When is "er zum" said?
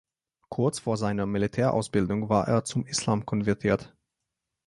2.47-2.87